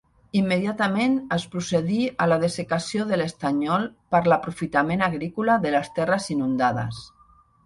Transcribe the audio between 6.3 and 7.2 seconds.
inundades.